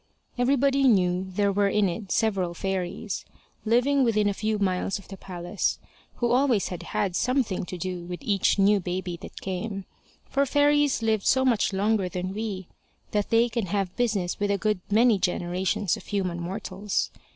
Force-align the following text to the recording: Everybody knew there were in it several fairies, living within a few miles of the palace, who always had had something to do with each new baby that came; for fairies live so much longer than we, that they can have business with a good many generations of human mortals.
Everybody 0.35 0.85
knew 0.85 1.27
there 1.29 1.51
were 1.51 1.67
in 1.69 1.87
it 1.87 2.11
several 2.11 2.55
fairies, 2.55 3.23
living 3.65 4.03
within 4.03 4.27
a 4.27 4.33
few 4.33 4.57
miles 4.57 4.97
of 4.97 5.09
the 5.09 5.15
palace, 5.15 5.77
who 6.15 6.31
always 6.31 6.69
had 6.69 6.81
had 6.97 7.15
something 7.15 7.65
to 7.65 7.77
do 7.77 8.05
with 8.07 8.23
each 8.23 8.57
new 8.57 8.79
baby 8.79 9.15
that 9.21 9.39
came; 9.41 9.85
for 10.27 10.47
fairies 10.47 11.03
live 11.03 11.23
so 11.23 11.45
much 11.45 11.71
longer 11.71 12.09
than 12.09 12.33
we, 12.33 12.67
that 13.11 13.29
they 13.29 13.47
can 13.47 13.67
have 13.67 13.95
business 13.95 14.39
with 14.39 14.49
a 14.49 14.57
good 14.57 14.79
many 14.89 15.19
generations 15.19 15.95
of 15.95 16.07
human 16.07 16.39
mortals. 16.39 17.11